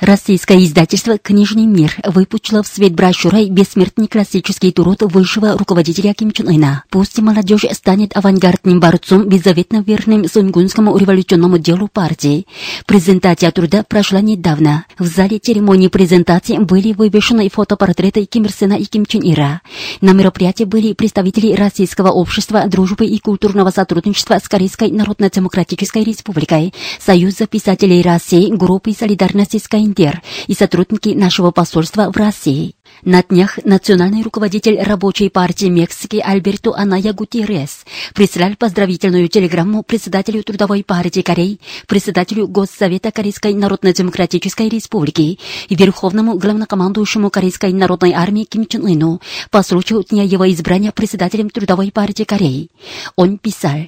[0.00, 6.48] Российское издательство «Книжный мир» выпустило в свет брошюрой «Бессмертный классический труд высшего руководителя Ким Чен
[6.48, 6.84] Ына».
[6.90, 12.46] Пусть молодежь станет авангардным борцом, беззаветно верным Сунгунскому революционному делу партии.
[12.86, 14.84] Презентация труда прошла недавно.
[14.98, 19.62] В зале церемонии презентации были вывешены фотопортреты Ким Ир Сена и Ким Чен Ира.
[20.00, 27.46] На мероприятии были представители Российского общества дружбы и культурного сотрудничества с Корейской Народно-Демократической Республикой, Союза
[27.46, 32.74] писателей России, группы солидарности с Каиндер и сотрудники нашего посольства в России.
[33.04, 40.82] На днях национальный руководитель рабочей партии Мексики Альберто Аная Гутierrez прислал поздравительную телеграмму председателю Трудовой
[40.82, 45.38] партии Кореи, председателю Госсовета Корейской Народно-Демократической Республики
[45.68, 51.50] и верховному главнокомандующему Корейской народной армии Ким Чен Ыну по случаю дня его избрания председателем
[51.50, 52.70] Трудовой партии Кореи.
[53.16, 53.80] Он писал,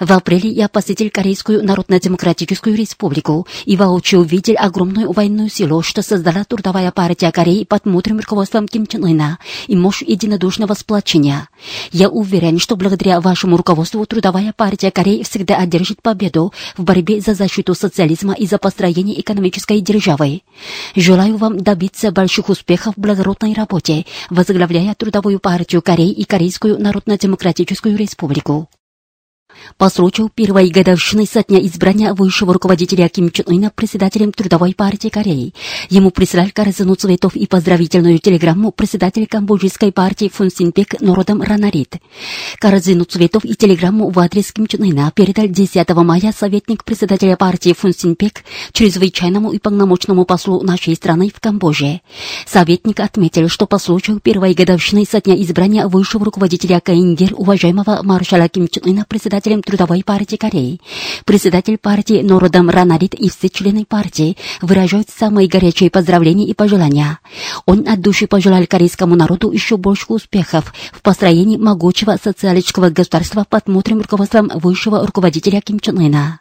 [0.00, 6.42] «В апреле я посетил Корейскую Народно-Демократическую Республику и воочию увидел огромную военную силу, что создала
[6.42, 11.48] Трудовая партия Кореи под мудрым руководством Ким Чен Ына и мощь единодушного сплочения.
[11.92, 17.34] Я уверен, что благодаря вашему руководству Трудовая партия Кореи всегда одержит победу в борьбе за
[17.34, 20.42] защиту социализма и за построение экономической державы.
[20.94, 27.96] Желаю вам добиться больших успехов в благородной работе, возглавляя Трудовую партию Кореи и Корейскую Народно-Демократическую
[27.96, 28.68] Республику.
[29.76, 35.08] По случаю первой годовщины со дня избрания высшего руководителя Ким Чен Ына председателем Трудовой партии
[35.08, 35.54] Кореи,
[35.90, 41.96] ему прислали корзину цветов и поздравительную телеграмму председатель Камбоджийской партии Фун Синпек народом Ранарит.
[42.58, 47.74] Корзину цветов и телеграмму в адрес Ким Чен Ына передал 10 мая советник председателя партии
[47.76, 52.00] Фун Синпек чрезвычайному и полномочному послу нашей страны в Камбодже.
[52.46, 58.48] Советник отметил, что по случаю первой годовщины со дня избрания высшего руководителя КНДР уважаемого маршала
[58.48, 59.04] Ким Чен Ына
[59.44, 60.80] председателем Трудовой партии Кореи,
[61.24, 67.18] председатель партии Нородам Ранарит и все члены партии выражают самые горячие поздравления и пожелания.
[67.66, 73.68] Он от души пожелал корейскому народу еще больше успехов в построении могучего социалистического государства под
[73.68, 76.38] мудрым руководством высшего руководителя Ким Чен Ына.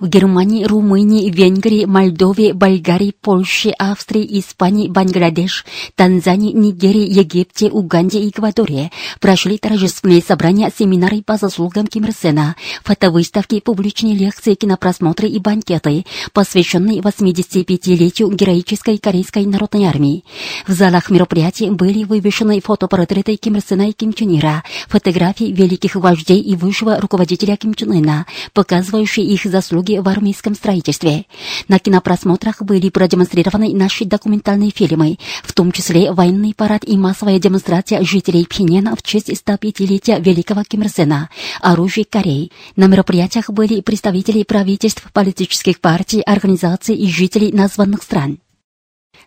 [0.00, 5.64] В Германии, Румынии, Венгрии, Молдове, Болгарии, Польше, Австрии, Испании, Бангладеш,
[5.96, 12.56] Танзании, Нигерии, Египте, Уганде и Эквадоре прошли торжественные собрания, семинары по заслугам Ким Ир Сена,
[12.84, 20.24] фотовыставки, публичные лекции, кинопросмотры и банкеты, посвященные 85-летию героической Корейской народной армии.
[20.66, 25.96] В залах мероприятий были вывешены фотопортреты Ким Ир Сена и Ким Чен Ира, фотографии великих
[25.96, 31.26] вождей и высшего руководителя Ким Чен Ына, показывающие их заслуги в армейском строительстве.
[31.68, 38.02] На кинопросмотрах были продемонстрированы наши документальные фильмы, в том числе военный парад и массовая демонстрация
[38.02, 41.30] жителей Пхеньяна в честь 105-летия Великого Ким Ир Сена,
[41.60, 42.50] оружие Кореи.
[42.76, 48.38] На мероприятиях были представители правительств, политических партий, организаций и жителей названных стран.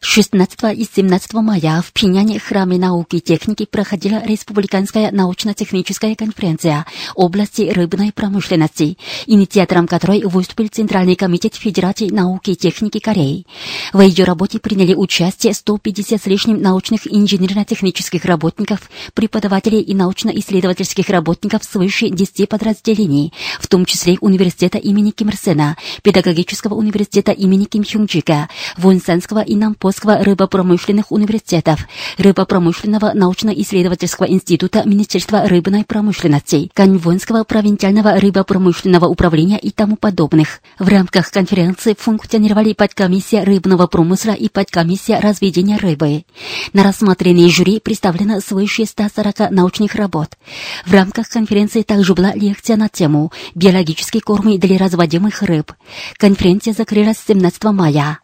[0.03, 7.69] 16 и 17 мая в Пиняне Храме науки и техники проходила Республиканская научно-техническая конференция области
[7.69, 8.97] рыбной промышленности,
[9.27, 13.45] инициатором которой выступил Центральный комитет Федерации науки и техники Кореи.
[13.93, 21.63] В ее работе приняли участие 150 с лишним научных инженерно-технических работников, преподавателей и научно-исследовательских работников
[21.63, 27.85] свыше 10 подразделений, в том числе Университета имени Ким Ир Сена, Педагогического университета имени Ким
[27.85, 29.55] Хюнг Чика, Вонсанского и
[29.91, 31.85] Нампосского рыбопромышленных университетов,
[32.17, 40.61] Рыбопромышленного научно-исследовательского института Министерства рыбной промышленности, Каньвонского провинциального рыбопромышленного управления и тому подобных.
[40.79, 46.23] В рамках конференции функционировали подкомиссия рыбного промысла и подкомиссия разведения рыбы.
[46.71, 50.37] На рассмотрении жюри представлено свыше 140 научных работ.
[50.85, 55.73] В рамках конференции также была лекция на тему «Биологические кормы для разводимых рыб».
[56.17, 58.19] Конференция закрылась 17 мая.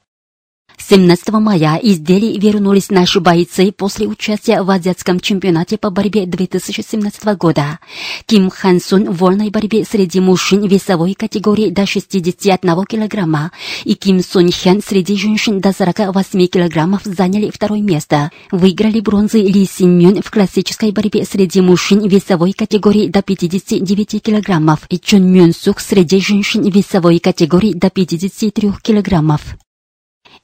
[0.89, 7.25] 17 мая из Дели вернулись наши бойцы после участия в азиатском чемпионате по борьбе 2017
[7.37, 7.79] года.
[8.25, 13.51] Ким Хан Сун в вольной борьбе среди мужчин весовой категории до 61 килограмма
[13.83, 18.31] и Ким Сун Хян среди женщин до 48 килограммов заняли второе место.
[18.51, 24.79] Выиграли бронзы Ли Син Мюн в классической борьбе среди мужчин весовой категории до 59 килограммов
[24.87, 29.57] и Чун Мюн Сук среди женщин весовой категории до 53 килограммов.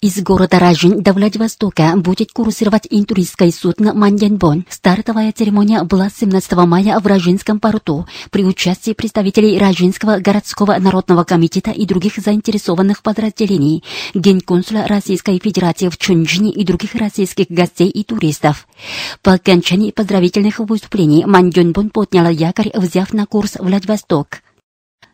[0.04, 4.66] Из города Ражин до Владивостока будет курсировать интуристское судно «Маньянбон».
[4.68, 11.72] Стартовая церемония была 17 мая в Ражинском порту при участии представителей Ражинского городского народного комитета
[11.72, 13.82] и других заинтересованных подразделений,
[14.14, 18.68] генконсула Российской Федерации в Чунджине и других российских гостей и туристов.
[19.22, 24.43] По окончании поздравительных выступлений Маньянбон подняла якорь, взяв на курс Владивосток.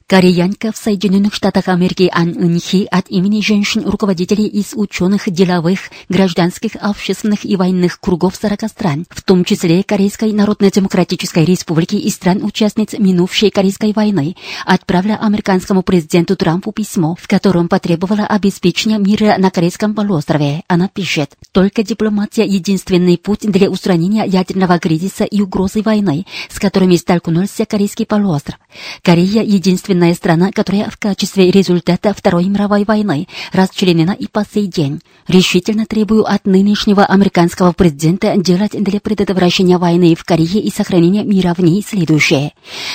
[0.09, 7.45] Кореянка в Соединенных Штатах Америки Ан Инхи от имени женщин-руководителей из ученых, деловых, гражданских, общественных
[7.45, 13.94] и военных кругов 40 стран, в том числе Корейской Народно-Демократической Республики и стран-участниц минувшей Корейской
[13.94, 14.35] войны,
[14.65, 20.63] отправила американскому президенту Трампу письмо, в котором потребовала обеспечения мира на Корейском полуострове.
[20.67, 26.95] Она пишет, «Только дипломатия– единственный путь для устранения ядерного кризиса и угрозы войны, с которыми
[26.95, 28.57] столкнулся Корейский полуостров.
[29.03, 34.67] Корея– единственная единственная страна, которая в качестве результата Второй мировой войны расчленена и по сей
[34.67, 35.01] день.
[35.27, 41.53] Решительно требую от нынешнего американского президента делать для предотвращения войны в Корее и сохранения мира
[41.55, 42.53] в ней следующее.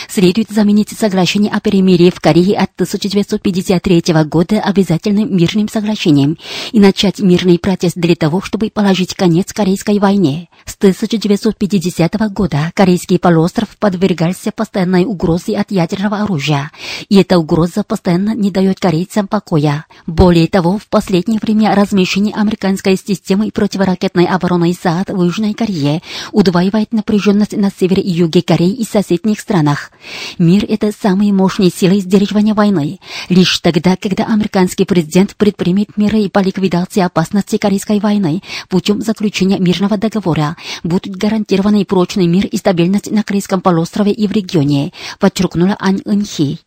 [0.08, 6.38] Следует заменить соглашение о перемирии в Корее от 1953 года обязательным мирным соглашением
[6.72, 10.48] и начать мирный протест для того, чтобы положить конец Корейской войне.
[10.64, 16.70] С 1950 года Корейский полуостров подвергался постоянной угрозе от ядерного оружия
[17.08, 19.87] и эта угроза постоянно не дает корейцам покоя.
[20.06, 26.02] Более того, в последнее время размещение американской системы противоракетной обороны САД в Южной Корее
[26.32, 29.91] удваивает напряженность на севере и юге Кореи и соседних странах.
[30.38, 33.00] Мир— это самые мощные силы сдерживания войны.
[33.29, 39.97] Лишь тогда, когда американский президент предпримет меры по ликвидации опасности Корейской войны путем заключения мирного
[39.97, 46.02] договора, будут гарантированы прочный мир и стабильность на Корейском полуострове и в регионе, подчеркнула Ань
[46.05, 46.58] Инхи.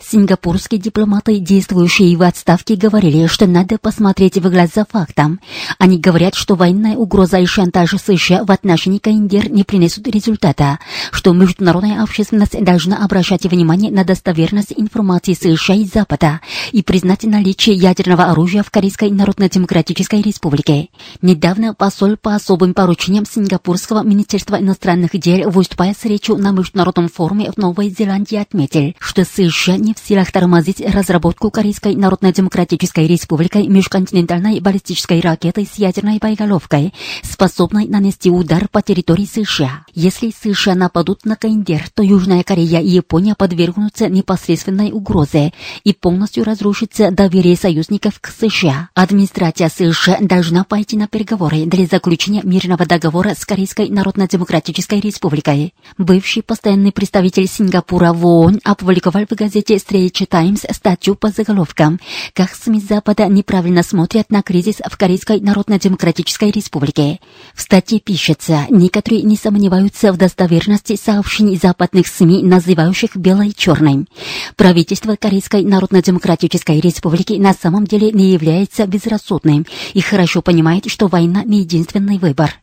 [0.00, 5.40] Сингапурские дипломаты, действующие в отставке, говорили, что надо посмотреть в глаза фактам.
[5.78, 10.78] Они говорят, что военная угроза и шантаж США в отношении КНДР не принесут результата,
[11.10, 16.40] что международная общественность должна обращать внимание на достоверность информации США и Запада
[16.72, 20.88] и признать наличие ядерного оружия в Корейской Народно-Демократической Республике.
[21.22, 27.50] Недавно посол по особым поручениям Сингапурского Министерства иностранных дел, выступая с речью на международном форуме
[27.52, 34.60] в Новой Зеландии, отметил, что США не в силах тормозить разработку Корейской Народно-Демократической Республикой межконтинентальной
[34.60, 36.92] баллистической ракеты с ядерной боеголовкой,
[37.22, 39.84] способной нанести удар по территории США.
[39.94, 45.52] Если США нападут на Каиндер, то Южная Корея и Япония подвергнутся непосредственной угрозе
[45.84, 48.90] и полностью разрушится доверие союзников к США.
[48.94, 55.74] Администрация США должна пойти на переговоры для заключения мирного договора с Корейской Народно-Демократической Республикой.
[55.96, 62.00] Бывший постоянный представитель Сингапура в ООН опубликовал в газете Straits Times статью по заголовкам
[62.32, 67.20] «Как СМИ Запада неправильно смотрят на кризис в Корейской Народно-Демократической Республике».
[67.54, 74.06] В статье пишется, некоторые не сомневаются в достоверности сообщений западных СМИ, называющих белой черной.
[74.56, 81.42] Правительство Корейской Народно-Демократической Республики на самом деле не является безрассудным и хорошо понимает, что война
[81.44, 82.54] не единственный выбор.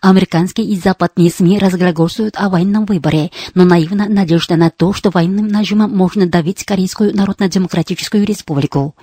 [0.00, 5.48] Американские и западные СМИ разглагольствуют о военном выборе, но наивна надежда на то, что военным
[5.48, 8.94] нажимом можно давить Корейскую Народно-Демократическую Республику.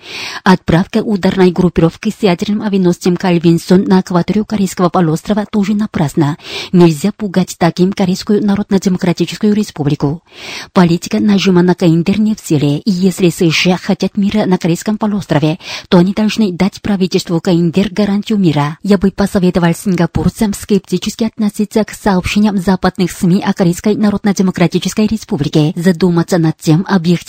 [0.44, 6.38] Отправка ударной группировки с ядерным авианосцем Кальвинсон на акваторию Корейского полуострова тоже напрасно.
[6.72, 10.24] Нельзя пугать таким Корейскую Народно-Демократическую Республику.
[10.74, 15.60] Политика нажима на Каиндер не в силе, и если США хотят мира на Корейском полуострове,
[15.90, 18.78] то они должны дать правительству Каиндер гарантию мира.
[18.84, 26.38] Я бы посоветовал сингапурцам скептически относиться к сообщениям западных СМИ о Корейской Народно-Демократической Республике, задуматься
[26.38, 26.86] над тем,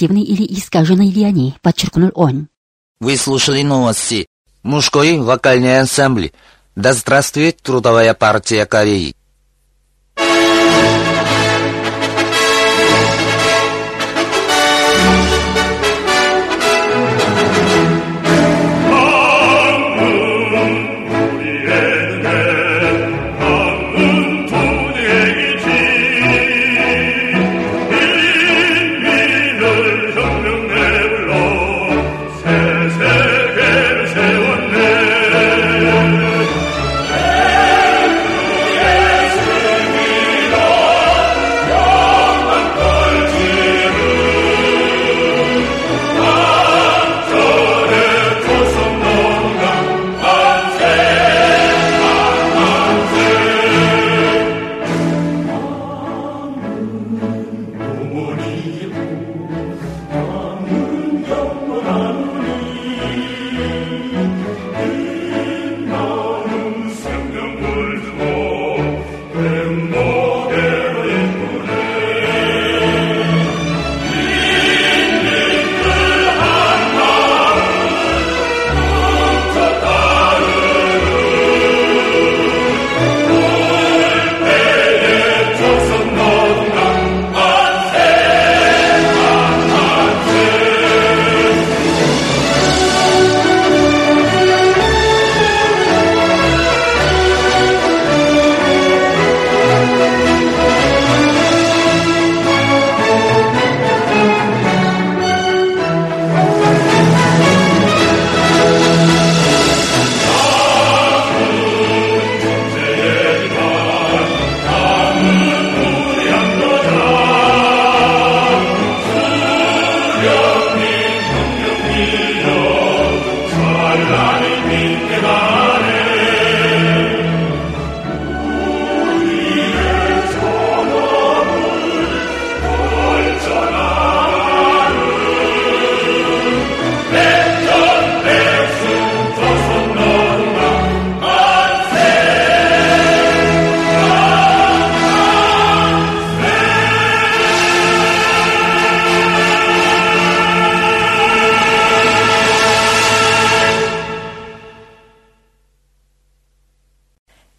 [0.07, 2.49] объективны или искажены ли они, подчеркнул он.
[3.01, 4.27] Вы слушали новости.
[4.63, 6.31] Мужской вокальный ансамбль.
[6.75, 9.15] Да здравствует Трудовая партия Кореи.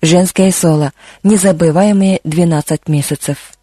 [0.07, 0.93] Женское соло.
[1.23, 3.56] Незабываемые 12 месяцев.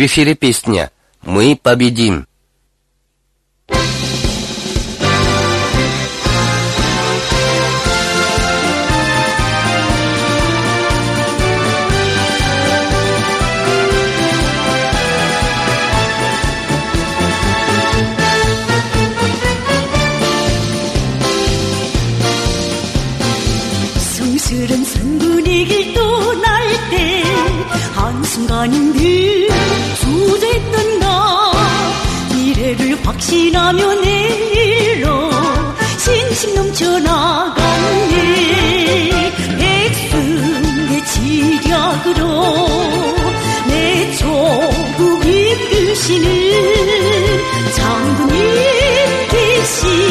[0.00, 0.90] В эфире песня
[1.20, 2.26] «Мы победим».
[33.50, 35.28] 지나면 일로
[35.98, 37.56] 신심 넘쳐나갔네
[39.58, 42.68] 백성의 지략으로
[43.66, 46.30] 내 조국 이끄시는
[47.74, 48.38] 장군님
[49.30, 50.09] 계시.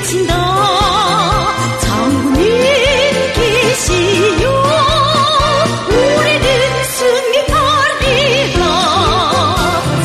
[0.00, 0.32] 미친다.
[1.80, 2.42] 장군님
[3.34, 4.62] 계시요
[5.88, 8.62] 우리는 승리 달리라.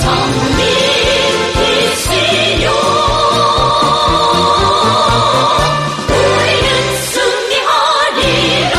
[0.01, 0.65] 장군님
[1.55, 2.71] 계시요
[6.09, 6.67] 우리는
[7.13, 8.75] 승리하리라.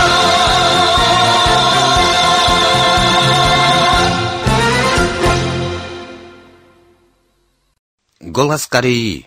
[8.33, 9.25] Голос Кореи.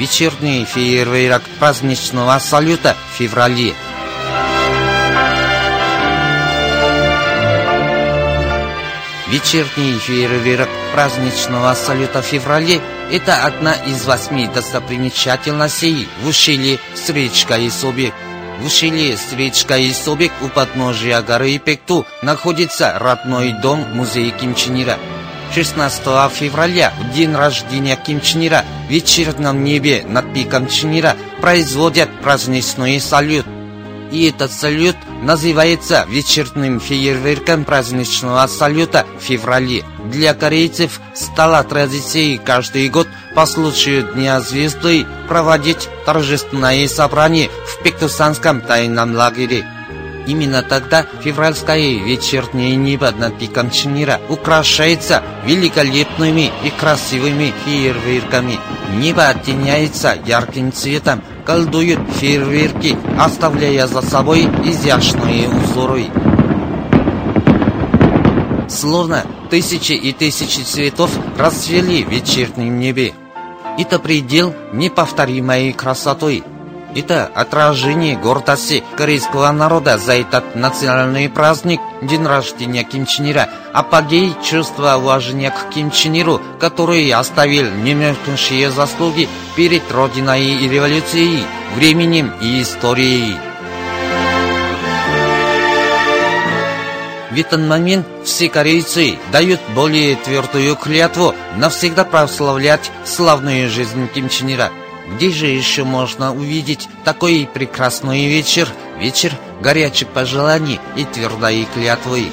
[0.00, 3.74] Вечерний фейерверк праздничного салюта в феврале.
[9.28, 12.80] Вечерний фейерверк праздничного салюта в феврале–
[13.12, 18.14] это одна из восьми достопримечательностей в ущелье с речкой Собек.
[18.58, 24.82] В ущелье с речкой Собек у подножия горы Пекту находится родной дом музея Ким Чен
[24.82, 24.96] Ира.
[25.52, 31.16] 16 февраля, в день рождения Ким Чен Ира, в вечернем небе над пиком Чен Ира
[31.40, 33.46] производят праздничный салют.
[34.12, 39.84] И этот салют называется вечерним фейерверком праздничного салюта в феврале.
[40.04, 48.60] Для корейцев стала традицией каждый год по случаю Дня Звезды проводить торжественное собрание в Пектусанском
[48.60, 49.64] тайном лагере.
[50.26, 58.58] Именно тогда февральское вечернее небо над пиком Чен Ира украшается великолепными и красивыми фейерверками.
[58.96, 66.06] Небо оттеняется ярким цветом, колдуют фейерверки, оставляя за собой изящные узоры.
[68.68, 73.14] Словно тысячи и тысячи цветов расцвели в вечернем небе.
[73.78, 76.44] Это предел неповторимой красотой.
[76.94, 84.34] Это отражение гордости корейского народа за этот национальный праздник, день рождения Ким Чен Ира, апогей
[84.42, 91.44] чувства уважения к Ким Чен Иру, который оставил немеркнущие заслуги перед Родиной и революцией,
[91.76, 93.36] временем и историей.
[97.30, 104.50] В этот момент все корейцы дают более твердую клятву навсегда прославлять славную жизнь Ким Чен
[104.52, 104.70] Ира.
[105.14, 108.68] Где же еще можно увидеть такой прекрасный вечер,
[108.98, 112.28] вечер горячих пожеланий и твердой клятвы?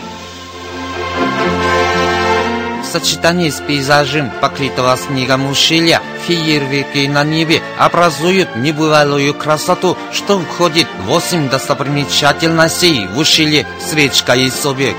[2.82, 10.88] В сочетании с пейзажем, покрытого снегом ущелья, фейерверки на небе образуют небывалую красоту, что входит
[11.00, 14.96] в восемь достопримечательностей в ущелье с речкой Собек.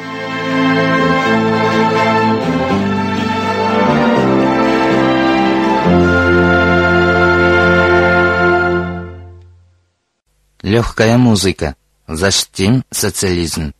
[10.63, 11.77] Легкая музыка.
[12.07, 13.73] Защитим социализм.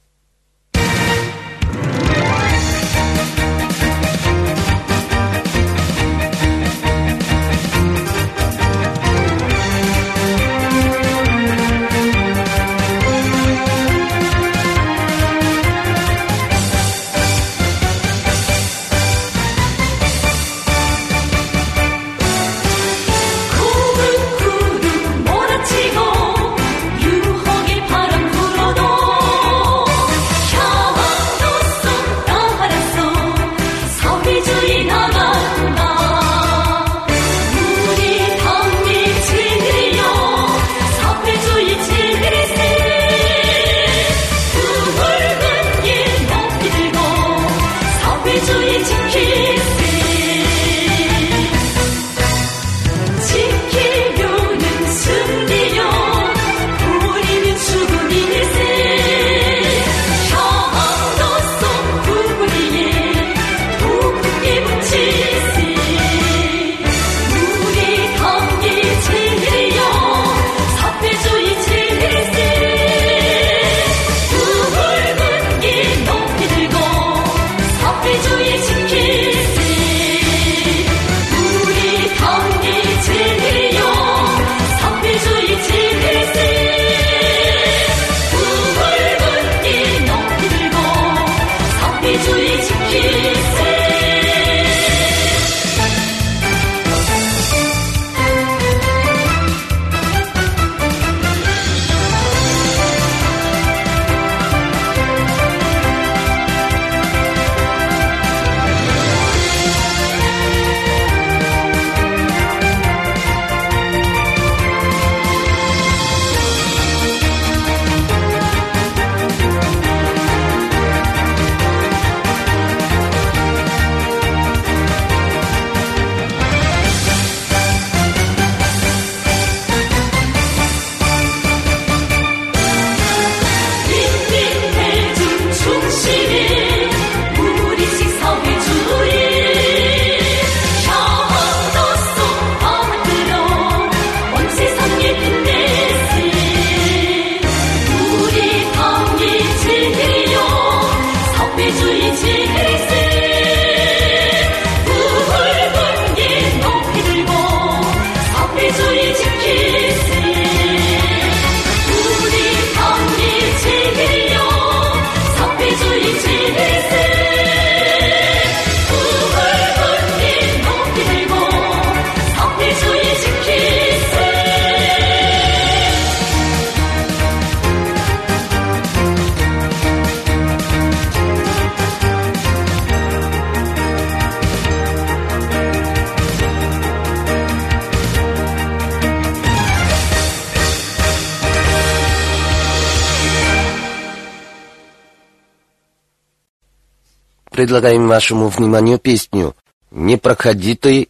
[197.59, 199.53] Предлагаем вашему вниманию песню
[199.91, 201.09] «Не проходи ты,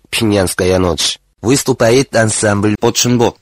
[0.79, 1.19] ночь».
[1.43, 3.35] Выступает ансамбль Починбо.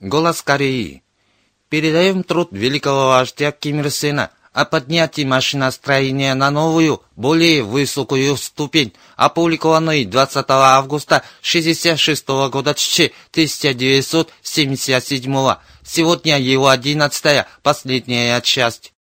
[0.00, 1.04] Голос Кореи.
[1.68, 8.92] Передаем труд великого вождя Ким Ир Сена о поднятии машиностроения на новую, более высокую ступень,
[9.16, 18.92] опубликованный 20 августа 1966 года 1977 Сегодня его одиннадцатая, последняя часть.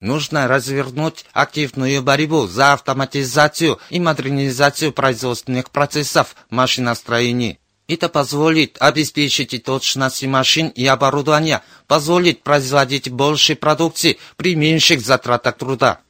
[0.00, 7.58] Нужно развернуть активную борьбу за автоматизацию и модернизацию производственных процессов машиностроения.
[7.92, 16.00] Это позволит обеспечить точность машин и оборудования, позволит производить больше продукции при меньших затратах труда.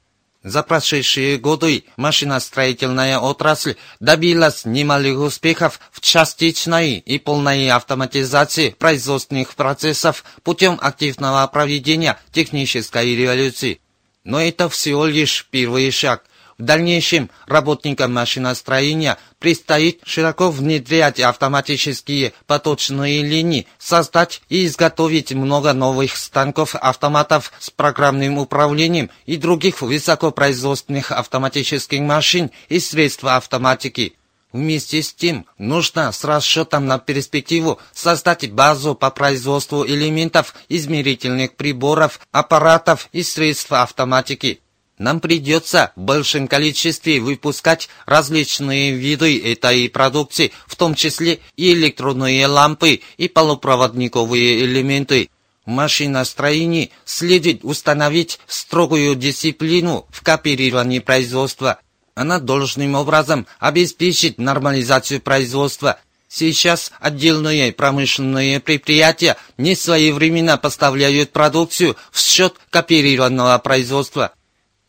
[0.44, 10.22] За прошедшие годы машиностроительная отрасль добилась немалых успехов в частичной и полной автоматизации производственных процессов
[10.44, 13.80] путем активного проведения технической революции.
[14.22, 16.22] Но это всего лишь первый шаг.
[16.62, 26.16] В дальнейшем работникам машиностроения предстоит широко внедрять автоматические поточные линии, создать и изготовить много новых
[26.16, 34.14] станков-автоматов с программным управлением и других высокопроизводственных автоматических машин и средств автоматики.
[34.52, 42.20] Вместе с тем, нужно с расчетом на перспективу создать базу по производству элементов измерительных приборов,
[42.30, 44.61] аппаратов и средств автоматики.
[45.02, 52.46] Нам придется в большем количестве выпускать различные виды этой продукции, в том числе и электронные
[52.46, 55.28] лампы и полупроводниковые элементы.
[55.66, 61.80] В машиностроении следует установить строгую дисциплину в кооперировании производства.
[62.14, 65.98] Она должным образом обеспечит нормализацию производства.
[66.28, 74.32] Сейчас отдельные промышленные предприятия не своевременно поставляют продукцию в счет кооперированного производства.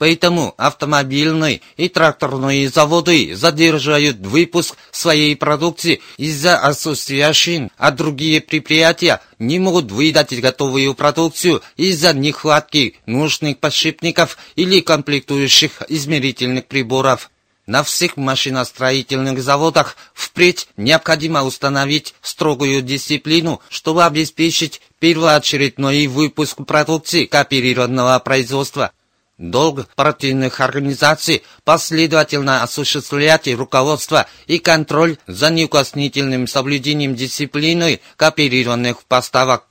[0.04, 9.22] Поэтому автомобильные и тракторные заводы задерживают выпуск своей продукции из-за отсутствия шин, а другие предприятия
[9.40, 17.32] не могут выдать готовую продукцию из-за нехватки нужных подшипников или комплектующих измерительных приборов.
[17.66, 28.20] На всех машиностроительных заводах впредь необходимо установить строгую дисциплину, чтобы обеспечить первоочередной выпуск продукции кооперированного
[28.20, 28.92] производства–
[29.40, 39.66] Долг партийных организаций последовательно осуществлять руководство и контроль за неукоснительным соблюдением дисциплины кооперированных поставок.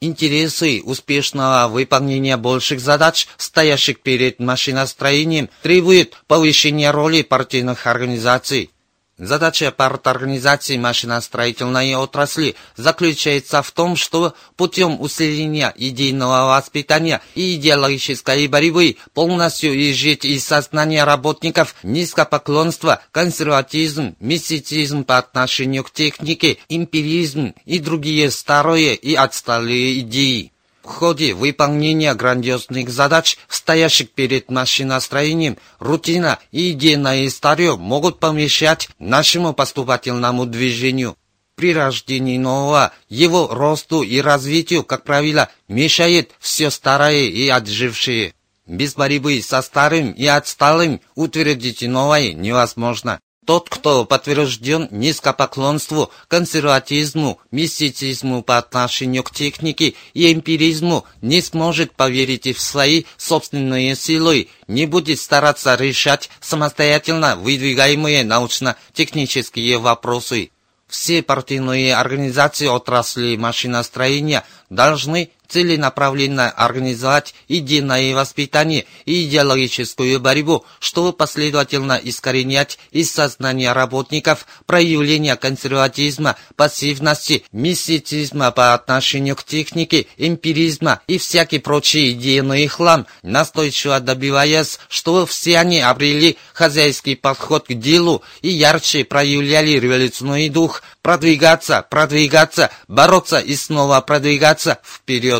[0.00, 8.70] Интересы успешного выполнения больших задач, стоящих перед машиностроением, требуют повышения роли партийных организаций.
[9.18, 18.96] Задача парторганизации машиностроительной отрасли заключается в том, что путем усиления идейного воспитания и идеологической борьбы
[19.14, 28.30] полностью изжить из сознания работников низкопоклонство, консерватизм, мистицизм по отношению к технике, эмпиризм и другие
[28.30, 30.52] старые и отсталые идеи.
[30.88, 39.52] В ходе выполнения грандиозных задач, стоящих перед машиностроением, рутина и идейное старье могут помешать нашему
[39.52, 41.14] поступательному движению.
[41.56, 48.32] При рождении нового, его росту и развитию, как правило, мешает все старое и отжившее.
[48.66, 53.20] Без борьбы со старым и отсталым утвердить новое невозможно.
[53.48, 62.54] Тот, кто подтвержден низкопоклонству, консерватизму, мистицизму по отношению к технике и эмпиризму, не сможет поверить
[62.54, 70.50] в свои собственные силы, не будет стараться решать самостоятельно выдвигаемые научно-технические вопросы.
[70.86, 81.98] Все партийные организации отрасли машиностроения должны целенаправленно организовать идейное воспитание и идеологическую борьбу, чтобы последовательно
[82.02, 91.58] искоренять из сознания работников проявление консерватизма, пассивности, мистицизма по отношению к технике, эмпиризма и всякий
[91.58, 99.04] прочий идейный хлам, настойчиво добиваясь, чтобы все они обрели хозяйский подход к делу и ярче
[99.04, 105.37] проявляли революционный дух, продвигаться, продвигаться, бороться и снова продвигаться вперед.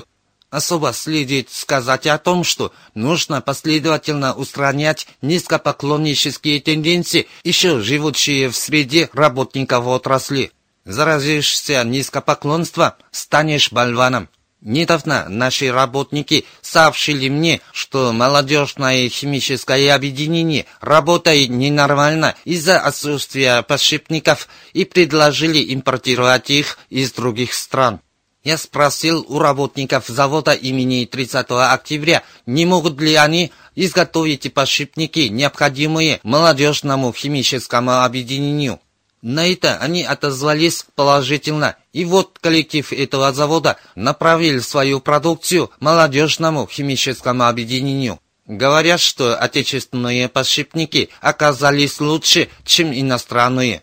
[0.50, 9.10] Особо следует сказать о том, что нужно последовательно устранять низкопоклоннические тенденции, еще живущие в среде
[9.12, 10.52] работников отрасли.
[10.86, 14.30] Заразишься низкопоклонством, станешь болваном.
[14.62, 24.86] Недавно наши работники сообщили мне, что молодежное химическое объединение работает ненормально из-за отсутствия подшипников и
[24.86, 28.00] предложили импортировать их из других стран.
[28.44, 36.20] Я спросил у работников завода имени 30 октября, не могут ли они изготовить подшипники, необходимые
[36.22, 38.80] молодежному химическому объединению.
[39.20, 47.48] На это они отозвались положительно, и вот коллектив этого завода направил свою продукцию молодежному химическому
[47.48, 48.20] объединению.
[48.46, 53.82] Говорят, что отечественные подшипники оказались лучше, чем иностранные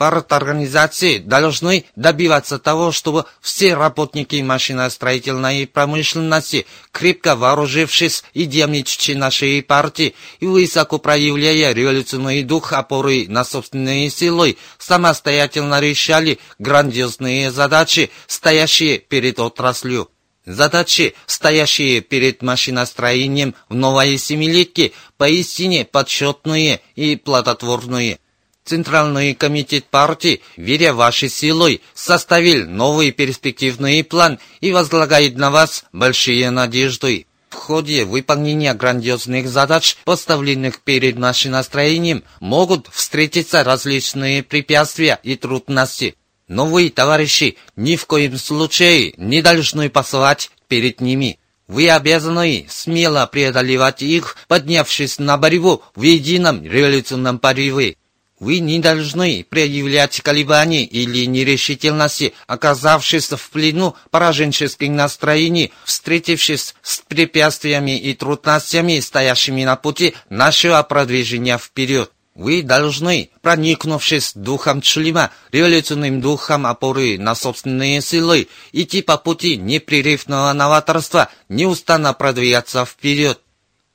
[0.00, 8.82] парторганизации должны добиваться того, чтобы все работники машиностроительной промышленности, крепко вооружившись идеями
[9.12, 18.10] нашей партии и высоко проявляя революционный дух опоры на собственные силы, самостоятельно решали грандиозные задачи,
[18.26, 20.08] стоящие перед отраслью.
[20.46, 28.18] Задачи, стоящие перед машиностроением в новой семилетке, поистине подсчетные и плодотворные–
[28.70, 36.52] Центральный комитет партии, веря вашей силой, составил новый перспективный план и возлагает на вас большие
[36.52, 37.26] надежды.
[37.48, 46.14] В ходе выполнения грандиозных задач, поставленных перед машиностроением, могут встретиться различные препятствия и трудности.
[46.46, 51.40] Но вы, товарищи, ни в коем случае не должны посылать перед ними.
[51.66, 57.96] Вы обязаны смело преодолевать их, поднявшись на борьбу в едином революционном порыве.
[58.40, 67.98] Вы не должны проявлять колебания или нерешительности, оказавшись в плену пораженческих настроений, встретившись с препятствиями
[67.98, 72.10] и трудностями, стоящими на пути нашего продвижения вперед.
[72.34, 80.54] Вы должны, проникнувшись духом члема, революционным духом опоры на собственные силы, идти по пути непрерывного
[80.54, 83.38] новаторства, неустанно продвигаться вперед.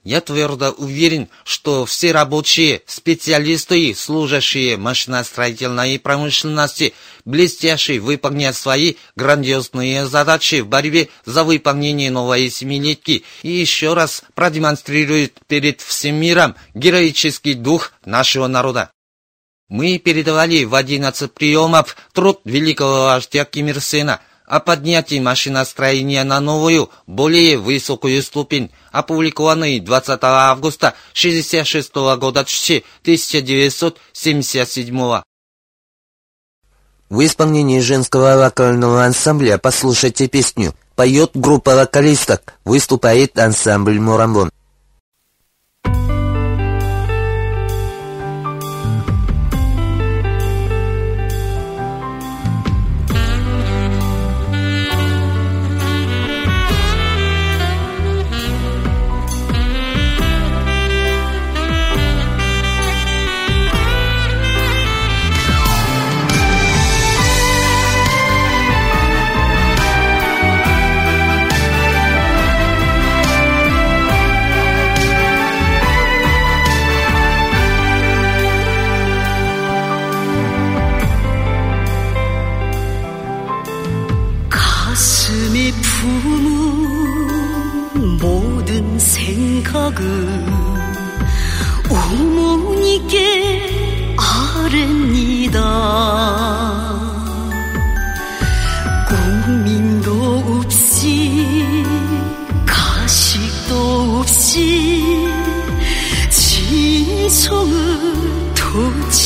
[0.05, 6.93] Я твердо уверен, что все рабочие, специалисты, служащие машиностроительной промышленности,
[7.25, 15.39] блестящие выполняют свои грандиозные задачи в борьбе за выполнение новой семилетки и еще раз продемонстрируют
[15.47, 18.91] перед всем миром героический дух нашего народа.
[19.69, 26.39] Мы передавали в 11 приемов труд великого вождя Ким Ир Сена– о поднятии машиностроения на
[26.39, 35.21] новую, более высокую ступень, опубликованный 20 августа 1966 года 1977
[37.09, 40.75] В исполнении женского вокального ансамбля послушайте песню.
[40.95, 44.49] Поет группа вокалисток, выступает ансамбль «Мурамбон».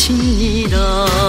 [0.10, 1.29] 你的。